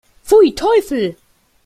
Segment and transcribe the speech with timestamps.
[0.25, 1.15] Pfui, Teufel!